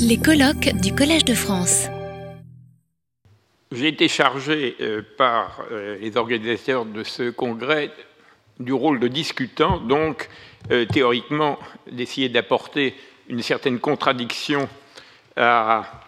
[0.00, 1.86] Les colloques du Collège de France.
[3.72, 7.90] J'ai été chargé euh, par euh, les organisateurs de ce congrès
[8.60, 10.28] du rôle de discutant, donc
[10.70, 11.58] euh, théoriquement
[11.90, 12.94] d'essayer d'apporter
[13.28, 14.68] une certaine contradiction
[15.36, 16.02] à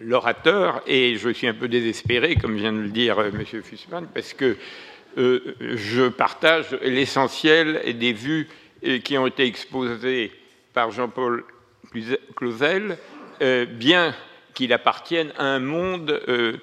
[0.00, 3.44] l'orateur, et je suis un peu désespéré, comme vient de le dire M.
[3.44, 4.56] Fussman, parce que
[5.16, 8.48] je partage l'essentiel des vues
[9.04, 10.30] qui ont été exposées
[10.72, 11.44] par Jean-Paul
[12.34, 12.98] Clausel,
[13.40, 14.14] bien
[14.56, 16.56] qu'il appartienne à un monde euh,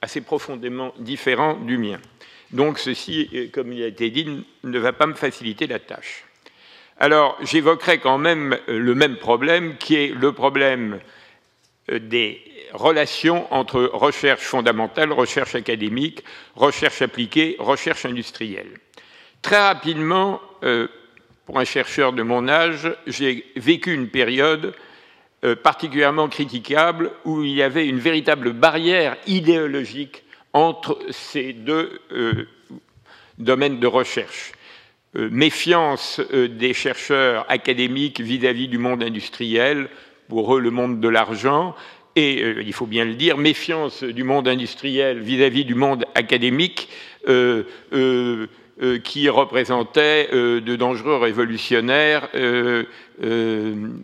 [0.00, 1.98] assez profondément différent du mien.
[2.52, 6.24] Donc ceci, euh, comme il a été dit, ne va pas me faciliter la tâche.
[6.98, 11.00] Alors j'évoquerai quand même euh, le même problème qui est le problème
[11.88, 12.40] des
[12.72, 16.22] relations entre recherche fondamentale, recherche académique,
[16.54, 18.78] recherche appliquée, recherche industrielle.
[19.42, 20.40] Très rapidement,
[21.46, 24.74] pour un chercheur de mon âge, j'ai vécu une période
[25.42, 32.46] euh, particulièrement critiquable, où il y avait une véritable barrière idéologique entre ces deux euh,
[33.38, 34.52] domaines de recherche.
[35.16, 39.88] Euh, méfiance des chercheurs académiques vis-à-vis du monde industriel,
[40.28, 41.74] pour eux le monde de l'argent,
[42.16, 46.88] et il faut bien le dire, méfiance du monde industriel vis-à-vis du monde académique,
[49.04, 52.84] qui représentaient euh, de dangereux révolutionnaires euh,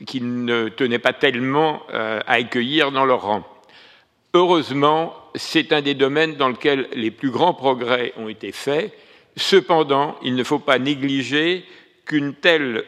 [0.06, 3.46] qu'ils ne tenaient pas tellement à accueillir dans leur rang.
[4.34, 8.92] Heureusement, c'est un des domaines dans lequel les plus grands progrès ont été faits.
[9.36, 11.64] Cependant, il ne faut pas négliger
[12.04, 12.84] qu'une telle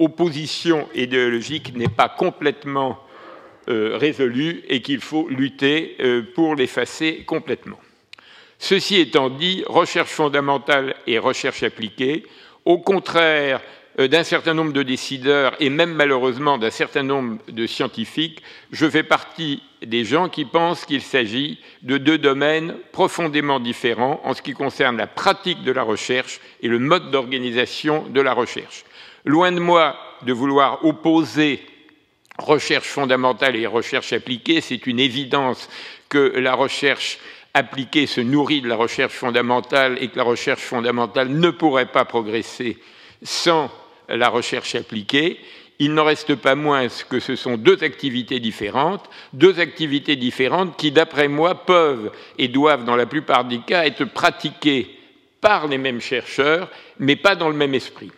[0.00, 2.98] opposition idéologique n'est pas complètement
[3.68, 5.96] résolue et qu'il faut lutter
[6.34, 7.78] pour l'effacer complètement.
[8.62, 12.22] Ceci étant dit, recherche fondamentale et recherche appliquée,
[12.64, 13.60] au contraire
[13.98, 18.40] euh, d'un certain nombre de décideurs et même malheureusement d'un certain nombre de scientifiques,
[18.70, 24.32] je fais partie des gens qui pensent qu'il s'agit de deux domaines profondément différents en
[24.32, 28.84] ce qui concerne la pratique de la recherche et le mode d'organisation de la recherche.
[29.24, 31.66] Loin de moi de vouloir opposer
[32.38, 35.68] recherche fondamentale et recherche appliquée, c'est une évidence
[36.08, 37.18] que la recherche
[37.54, 42.04] appliquée se nourrit de la recherche fondamentale et que la recherche fondamentale ne pourrait pas
[42.04, 42.78] progresser
[43.22, 43.70] sans
[44.08, 45.38] la recherche appliquée,
[45.78, 50.92] il n'en reste pas moins que ce sont deux activités différentes, deux activités différentes qui,
[50.92, 54.98] d'après moi, peuvent et doivent, dans la plupart des cas, être pratiquées
[55.40, 58.12] par les mêmes chercheurs, mais pas dans le même esprit.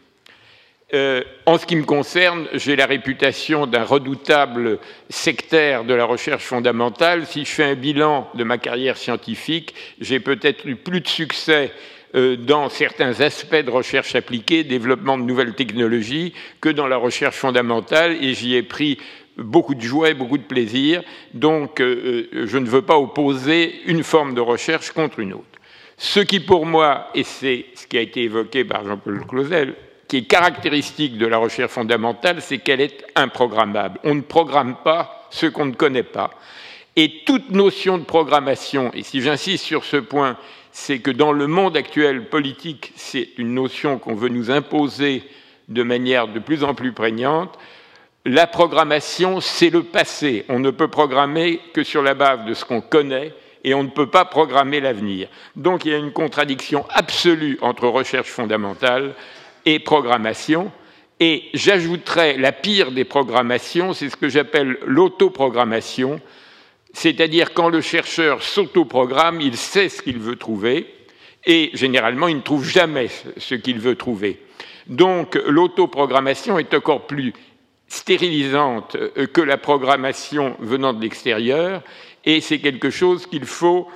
[0.93, 4.79] Euh, en ce qui me concerne, j'ai la réputation d'un redoutable
[5.09, 7.27] sectaire de la recherche fondamentale.
[7.27, 11.73] Si je fais un bilan de ma carrière scientifique, j'ai peut-être eu plus de succès
[12.15, 17.37] euh, dans certains aspects de recherche appliquée, développement de nouvelles technologies, que dans la recherche
[17.37, 18.99] fondamentale, et j'y ai pris
[19.39, 21.03] beaucoup de joie et beaucoup de plaisir.
[21.33, 25.45] Donc, euh, je ne veux pas opposer une forme de recherche contre une autre.
[25.97, 29.75] Ce qui, pour moi, et c'est ce qui a été évoqué par Jean-Paul Clausel,
[30.15, 33.99] qui est caractéristique de la recherche fondamentale, c'est qu'elle est improgrammable.
[34.05, 36.31] On ne programme pas ce qu'on ne connaît pas.
[36.95, 40.37] Et toute notion de programmation, et si j'insiste sur ce point,
[40.71, 45.25] c'est que dans le monde actuel politique, c'est une notion qu'on veut nous imposer
[45.69, 47.59] de manière de plus en plus prégnante,
[48.25, 50.45] la programmation, c'est le passé.
[50.49, 53.89] On ne peut programmer que sur la base de ce qu'on connaît et on ne
[53.89, 55.27] peut pas programmer l'avenir.
[55.57, 59.17] Donc il y a une contradiction absolue entre recherche fondamentale
[59.65, 60.71] et programmation.
[61.21, 66.21] Et j'ajouterais la pire des programmations, c'est ce que j'appelle l'autoprogrammation,
[66.93, 70.93] c'est-à-dire quand le chercheur s'autoprogramme, il sait ce qu'il veut trouver,
[71.47, 74.41] et généralement il ne trouve jamais ce qu'il veut trouver.
[74.87, 77.33] Donc l'autoprogrammation est encore plus
[77.87, 81.83] stérilisante euh, que la programmation venant de l'extérieur,
[82.25, 83.89] et c'est quelque chose qu'il faut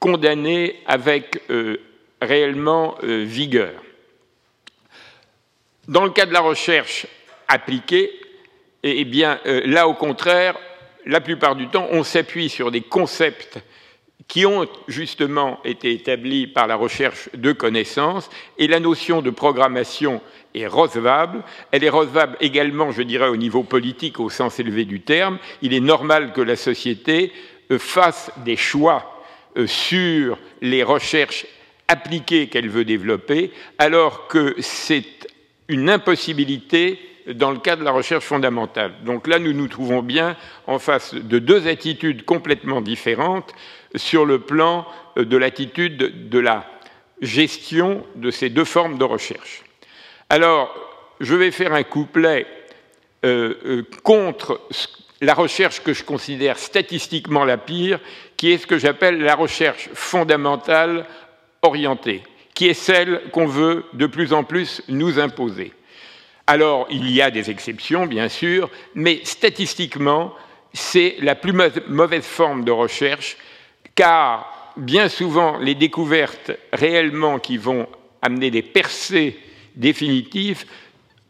[0.00, 1.76] condamner avec euh,
[2.20, 3.72] réellement euh, vigueur.
[5.88, 7.06] Dans le cas de la recherche
[7.46, 8.10] appliquée,
[8.82, 10.56] eh, eh bien, euh, là, au contraire,
[11.04, 13.60] la plupart du temps, on s'appuie sur des concepts
[14.26, 18.28] qui ont justement été établis par la recherche de connaissances,
[18.58, 20.20] et la notion de programmation
[20.54, 21.44] est recevable.
[21.70, 25.38] Elle est recevable également, je dirais, au niveau politique, au sens élevé du terme.
[25.62, 27.32] Il est normal que la société
[27.70, 29.22] euh, fasse des choix
[29.56, 31.46] euh, sur les recherches
[31.86, 35.04] appliquées qu'elle veut développer, alors que c'est
[35.68, 38.92] une impossibilité dans le cas de la recherche fondamentale.
[39.04, 40.36] Donc là, nous nous trouvons bien
[40.66, 43.52] en face de deux attitudes complètement différentes
[43.96, 44.86] sur le plan
[45.16, 46.66] de l'attitude de la
[47.20, 49.64] gestion de ces deux formes de recherche.
[50.28, 50.74] Alors,
[51.20, 52.46] je vais faire un couplet
[54.02, 54.60] contre
[55.20, 57.98] la recherche que je considère statistiquement la pire,
[58.36, 61.06] qui est ce que j'appelle la recherche fondamentale
[61.62, 62.22] orientée,
[62.56, 65.74] qui est celle qu'on veut de plus en plus nous imposer.
[66.46, 70.32] Alors, il y a des exceptions, bien sûr, mais statistiquement,
[70.72, 71.52] c'est la plus
[71.86, 73.36] mauvaise forme de recherche,
[73.94, 77.86] car bien souvent, les découvertes réellement qui vont
[78.22, 79.38] amener des percées
[79.74, 80.64] définitives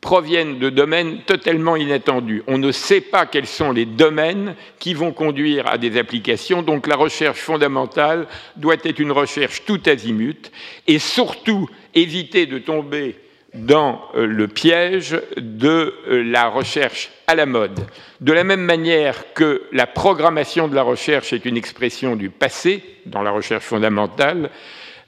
[0.06, 2.44] proviennent de domaines totalement inattendus.
[2.46, 6.86] On ne sait pas quels sont les domaines qui vont conduire à des applications, donc
[6.86, 10.52] la recherche fondamentale doit être une recherche tout azimut,
[10.86, 13.16] et surtout éviter de tomber
[13.52, 17.80] dans euh, le piège de euh, la recherche à la mode.
[18.20, 22.84] De la même manière que la programmation de la recherche est une expression du passé
[23.06, 24.50] dans la recherche fondamentale,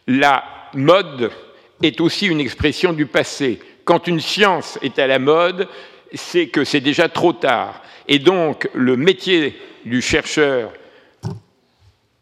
[0.08, 0.42] la
[0.74, 1.30] mode
[1.84, 5.67] est aussi une expression du passé quand une science est à la mode,
[6.12, 7.82] c'est que c'est déjà trop tard.
[8.06, 10.75] Et donc, le métier du chercheur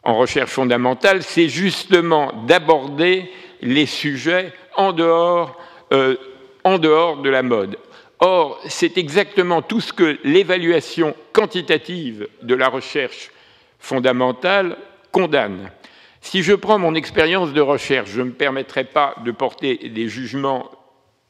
[0.04, 3.32] en recherche fondamentale, c'est justement d'aborder
[3.62, 5.60] les sujets en dehors,
[5.92, 6.14] euh,
[6.62, 7.78] en dehors de la mode.
[8.20, 13.32] Or, c'est exactement tout ce que l'évaluation quantitative de la recherche
[13.80, 14.76] fondamentale
[15.10, 15.72] condamne.
[16.20, 20.08] Si je prends mon expérience de recherche, je ne me permettrai pas de porter des
[20.08, 20.70] jugements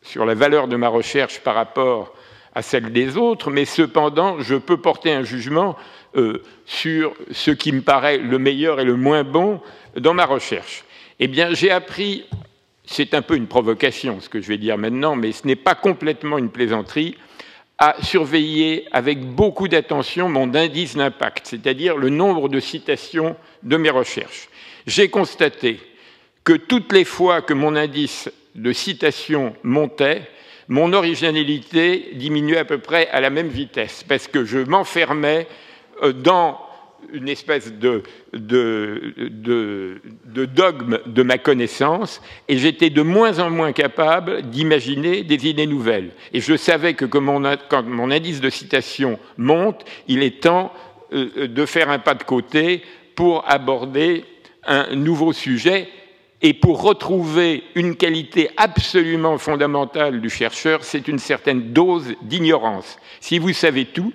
[0.07, 2.15] sur la valeur de ma recherche par rapport
[2.55, 5.77] à celle des autres, mais cependant, je peux porter un jugement
[6.17, 9.61] euh, sur ce qui me paraît le meilleur et le moins bon
[9.97, 10.85] dans ma recherche.
[11.19, 12.25] Eh bien, j'ai appris,
[12.87, 15.75] c'est un peu une provocation ce que je vais dire maintenant, mais ce n'est pas
[15.75, 17.17] complètement une plaisanterie,
[17.79, 23.91] à surveiller avec beaucoup d'attention mon indice d'impact, c'est-à-dire le nombre de citations de mes
[23.91, 24.49] recherches.
[24.87, 25.79] J'ai constaté
[26.43, 30.23] que toutes les fois que mon indice de citations montait,
[30.69, 35.47] mon originalité diminuait à peu près à la même vitesse, parce que je m'enfermais
[36.03, 36.59] euh, dans
[37.13, 38.03] une espèce de,
[40.33, 46.11] dogme de ma connaissance, et j'étais de moins en moins capable d'imaginer des idées nouvelles.
[46.33, 50.73] Et je savais que quand mon indice de citation monte, il est temps
[51.13, 52.83] euh, de faire un pas de côté
[53.15, 54.25] pour aborder
[54.65, 55.89] un nouveau sujet
[56.43, 62.99] et pour retrouver une qualité absolument fondamentale du chercheur, c'est une certaine dose d'ignorance.
[63.21, 64.13] Si vous savez tout,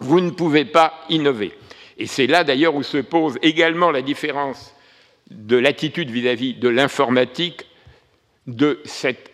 [0.00, 1.52] vous ne pouvez pas innover.
[1.98, 4.74] Et c'est là d'ailleurs où se pose également la différence
[5.30, 7.66] de l'attitude vis-à-vis de l'informatique,
[8.46, 9.30] de cette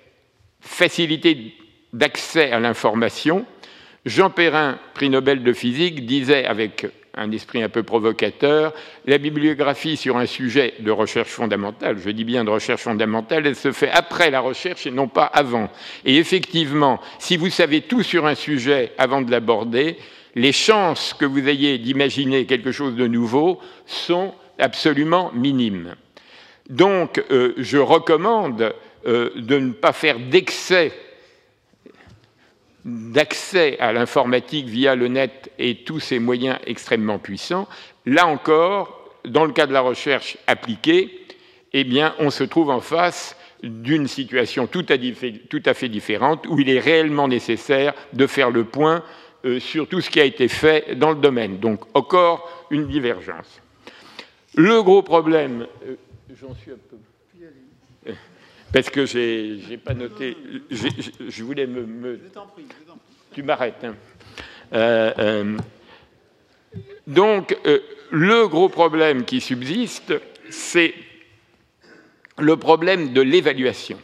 [0.60, 1.54] facilité
[1.92, 3.46] d'accès à l'information.
[4.04, 8.74] Jean Perrin, prix Nobel de physique, disait avec un esprit un peu provocateur.
[9.06, 13.56] La bibliographie sur un sujet de recherche fondamentale, je dis bien de recherche fondamentale, elle
[13.56, 15.70] se fait après la recherche et non pas avant.
[16.04, 19.96] Et effectivement, si vous savez tout sur un sujet avant de l'aborder,
[20.34, 25.96] les chances que vous ayez d'imaginer quelque chose de nouveau sont absolument minimes.
[26.68, 28.74] Donc, euh, je recommande
[29.06, 30.92] euh, de ne pas faire d'excès
[32.86, 37.68] d'accès à l'informatique via le net et tous ces moyens extrêmement puissants,
[38.06, 41.26] là encore, dans le cas de la recherche appliquée,
[41.72, 46.70] eh bien, on se trouve en face d'une situation tout à, fait différente où il
[46.70, 49.02] est réellement nécessaire de faire le point
[49.44, 51.58] euh, sur tout ce qui a été fait dans le domaine.
[51.58, 53.60] Donc, encore une divergence.
[54.54, 55.96] Le gros problème, euh,
[56.40, 56.96] j'en suis un peu
[58.72, 60.36] parce que j'ai n'ai pas noté.
[60.70, 62.18] Je voulais me.
[62.22, 62.66] Je t'en prie,
[63.32, 63.84] Tu m'arrêtes.
[63.84, 63.94] Hein.
[64.72, 65.56] Euh, euh,
[67.06, 67.78] donc, euh,
[68.10, 70.14] le gros problème qui subsiste,
[70.50, 70.94] c'est
[72.38, 73.98] le problème de l'évaluation.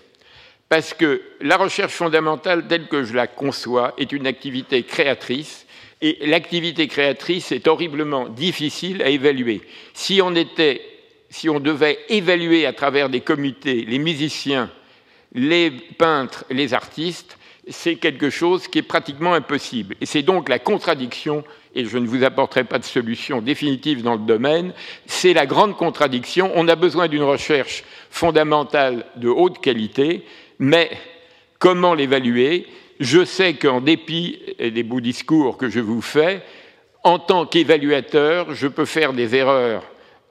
[0.69, 5.67] Parce que la recherche fondamentale, telle que je la conçois, est une activité créatrice,
[6.01, 9.61] et l'activité créatrice est horriblement difficile à évaluer.
[9.93, 10.81] Si on était
[11.33, 14.71] si on devait évaluer à travers des comités les musiciens,
[15.33, 19.97] les peintres, les artistes, c'est quelque chose qui est pratiquement impossible.
[20.03, 21.43] Et c'est donc la contradiction,
[21.75, 24.75] et je ne vous apporterai pas de solution définitive dans le domaine,
[25.07, 26.53] c'est la grande contradiction.
[26.55, 30.27] On a besoin d'une recherche fondamentale de haute qualité,
[30.59, 30.91] mais
[31.59, 32.67] comment l'évaluer?
[33.01, 36.43] Je sais qu'en dépit des beaux discours que je vous fais,
[37.05, 39.83] en tant qu'évaluateur, je peux faire des erreurs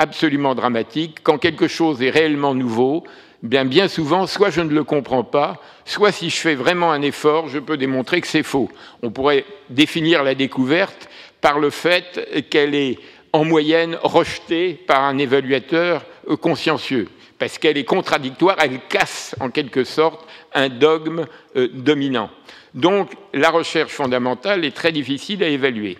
[0.01, 1.20] absolument dramatique.
[1.22, 3.03] Quand quelque chose est réellement nouveau,
[3.43, 7.03] bien, bien souvent, soit je ne le comprends pas, soit si je fais vraiment un
[7.03, 8.70] effort, je peux démontrer que c'est faux.
[9.03, 11.08] On pourrait définir la découverte
[11.39, 12.98] par le fait qu'elle est
[13.31, 16.03] en moyenne rejetée par un évaluateur
[16.41, 22.31] consciencieux, parce qu'elle est contradictoire, elle casse en quelque sorte un dogme euh, dominant.
[22.74, 25.98] Donc la recherche fondamentale est très difficile à évaluer.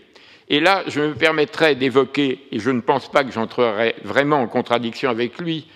[0.50, 4.48] Et là, je me permettrai d'évoquer, et je ne pense pas que j'entrerai vraiment en
[4.48, 5.68] contradiction avec lui,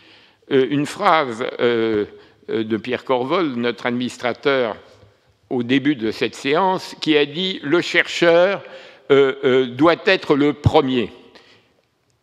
[0.52, 2.06] euh, une phrase euh,
[2.50, 4.76] euh, de Pierre Corvol, notre administrateur,
[5.50, 8.64] au début de cette séance, qui a dit Le chercheur
[9.10, 11.12] doit être le premier,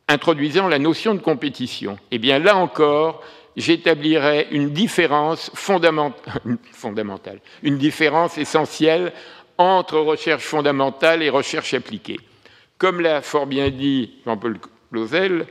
[0.09, 1.97] introduisant la notion de compétition.
[2.11, 3.23] Eh bien, là encore,
[3.57, 9.13] j'établirais une différence fondamentale, une différence essentielle
[9.59, 12.19] entre recherche fondamentale et recherche appliquée.
[12.83, 14.59] Comme l'a fort bien dit Jean-Paul
[14.91, 15.47] Clausel,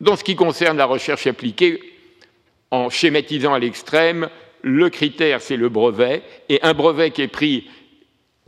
[0.00, 1.80] dans ce qui concerne la recherche appliquée,
[2.70, 4.28] en schématisant à l'extrême,
[4.62, 7.68] le critère, c'est le brevet, et un brevet qui est pris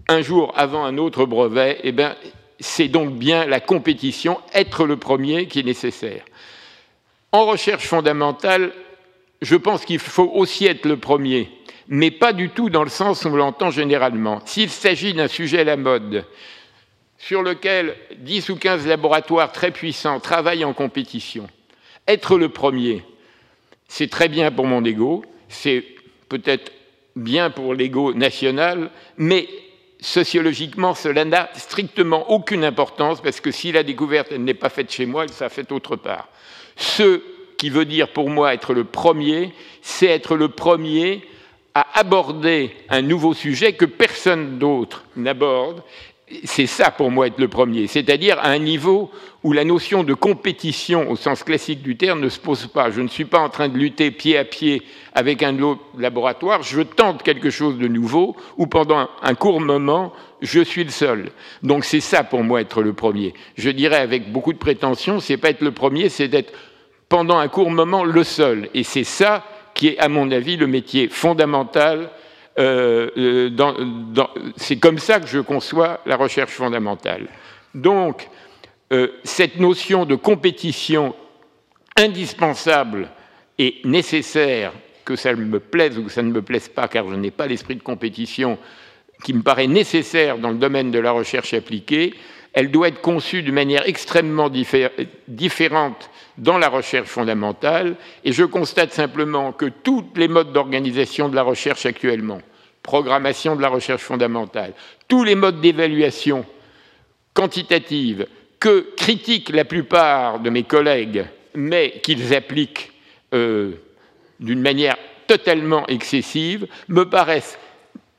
[0.07, 2.14] un jour avant un autre brevet, eh bien,
[2.61, 6.25] c'est donc bien la compétition, être le premier qui est nécessaire.
[7.33, 8.71] En recherche fondamentale,
[9.43, 11.50] je pense qu'il faut aussi être le premier,
[11.88, 14.40] mais pas du tout dans le sens où on l'entend généralement.
[14.45, 16.25] S'il s'agit d'un sujet à la mode,
[17.19, 21.49] sur lequel 10 ou 15 laboratoires très puissants travaillent en compétition,
[22.07, 23.05] être le premier,
[23.89, 25.85] c'est très bien pour mon ego, c'est
[26.29, 26.73] peut-être
[27.17, 29.49] bien pour l'ego national, mais
[30.01, 35.07] sociologiquement, cela n'a strictement aucune importance parce que si la découverte n'est pas faite chez
[35.07, 36.29] moi, elle s'est faite autre part.
[36.77, 37.21] Ce
[37.57, 41.23] qui veut dire pour moi être le premier, c'est être le premier
[41.75, 45.83] à aborder un nouveau sujet que personne d'autre n'aborde
[46.44, 49.11] c'est ça pour moi être le premier, c'est-à-dire à un niveau
[49.44, 52.90] où la notion de compétition au sens classique du terme ne se pose pas.
[52.90, 54.82] Je ne suis pas en train de lutter pied à pied
[55.14, 60.12] avec un autre laboratoire, je tente quelque chose de nouveau où pendant un court moment,
[60.40, 61.30] je suis le seul.
[61.62, 63.35] Donc c'est ça pour moi être le premier.
[63.56, 66.52] Je dirais avec beaucoup de prétention, c'est pas être le premier, c'est d'être
[67.08, 68.68] pendant un court moment le seul.
[68.75, 69.44] Et c'est ça
[69.75, 72.11] qui est, à mon avis, le métier fondamental
[72.59, 74.25] euh, euh,
[74.57, 77.29] c'est comme ça que je conçois la recherche fondamentale.
[77.75, 78.29] Donc,
[78.93, 81.15] euh, cette notion de compétition
[81.97, 83.11] indispensable
[83.59, 84.73] et nécessaire,
[85.05, 87.47] que ça me plaise ou que ça ne me plaise pas, car je n'ai pas
[87.47, 88.59] l'esprit de compétition,
[89.25, 92.15] qui me paraît nécessaire dans le domaine de la recherche appliquée,
[92.59, 94.50] elle doit être conçue d'une manière extrêmement
[95.29, 101.37] différente dans la recherche fondamentale, et je constate simplement que tous les modes d'organisation de
[101.37, 102.43] la recherche actuellement,
[102.83, 104.73] programmation de la recherche fondamentale,
[105.07, 106.45] tous les modes d'évaluation
[107.33, 108.27] quantitative
[108.59, 112.91] que critiquent la plupart de mes collègues, mais qu'ils appliquent
[113.35, 113.75] euh,
[114.41, 114.97] d'une manière
[115.29, 117.57] totalement excessive, me paraissent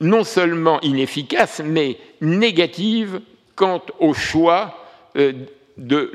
[0.00, 3.20] non seulement inefficaces, mais négatives
[3.60, 4.74] quant au choix
[5.18, 5.34] euh,
[5.76, 6.10] de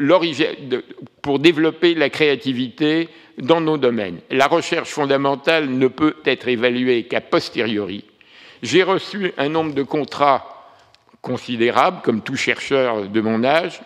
[1.21, 4.19] pour développer la créativité dans nos domaines.
[4.31, 8.03] La recherche fondamentale ne peut être évaluée qu'à posteriori.
[8.63, 10.73] J'ai reçu un nombre de contrats
[11.21, 13.79] considérable, comme tout chercheur de mon âge.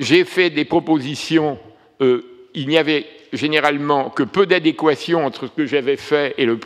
[0.00, 1.56] J'ai fait des propositions.
[2.00, 6.58] Euh, il n'y avait généralement que peu d'adéquation entre ce que j'avais fait et le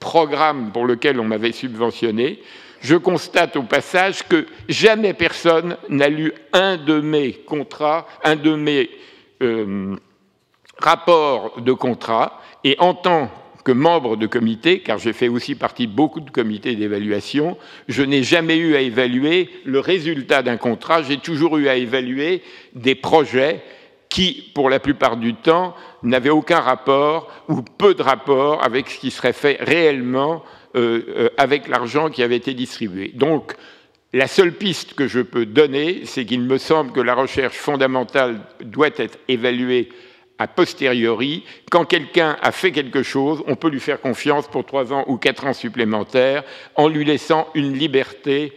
[0.00, 2.40] programme pour lequel on m'avait subventionné.
[2.80, 8.54] Je constate au passage que jamais personne n'a lu un de mes contrats, un de
[8.54, 8.90] mes
[9.42, 9.96] euh,
[10.78, 13.30] rapports de contrat, et en tant
[13.64, 17.58] que membre de comité, car j'ai fait aussi partie de beaucoup de comités d'évaluation,
[17.88, 22.42] je n'ai jamais eu à évaluer le résultat d'un contrat, j'ai toujours eu à évaluer
[22.74, 23.62] des projets
[24.08, 28.98] qui, pour la plupart du temps, n'avaient aucun rapport ou peu de rapport avec ce
[28.98, 30.42] qui serait fait réellement
[31.36, 33.12] avec l'argent qui avait été distribué.
[33.14, 33.54] Donc,
[34.12, 38.40] la seule piste que je peux donner, c'est qu'il me semble que la recherche fondamentale
[38.60, 39.90] doit être évaluée
[40.38, 44.92] a posteriori, quand quelqu'un a fait quelque chose, on peut lui faire confiance pour trois
[44.92, 46.44] ans ou quatre ans supplémentaires
[46.76, 48.52] en lui laissant une liberté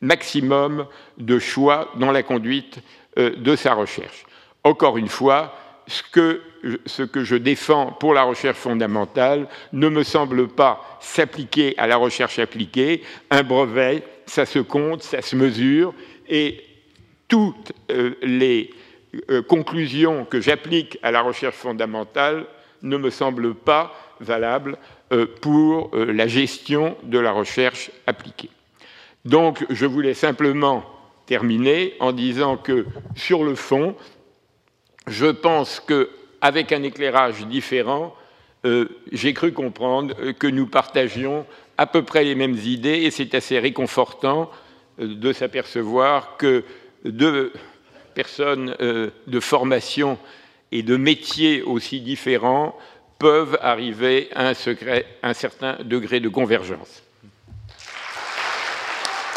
[0.00, 2.78] maximum de choix dans la conduite
[3.18, 4.26] euh, de sa recherche.
[4.64, 5.54] Encore une fois,
[5.86, 6.02] ce
[7.02, 12.38] que, je défends pour la recherche fondamentale ne me semble pas s'appliquer à la recherche
[12.38, 13.02] appliquée.
[13.30, 15.94] Un brevet, ça se compte, ça se mesure,
[16.28, 16.62] et
[17.28, 18.70] toutes euh, les
[19.30, 22.46] euh, conclusions que j'applique à la recherche fondamentale
[22.82, 24.78] ne me semblent pas valables
[25.12, 28.50] euh, pour la gestion de la recherche appliquée.
[29.24, 30.84] Donc, je voulais simplement
[31.26, 33.96] terminer en disant que, sur le fond,
[35.06, 38.14] je pense qu'avec un éclairage différent,
[39.12, 41.44] j'ai cru comprendre que nous partagions
[41.76, 44.50] à peu près les mêmes idées et c'est assez réconfortant
[44.98, 46.64] de s'apercevoir que
[47.04, 47.52] de
[48.14, 50.18] personnes euh, de formation
[50.72, 52.76] et de métiers aussi différents
[53.18, 57.02] peuvent arriver à un, secret, un certain degré de convergence.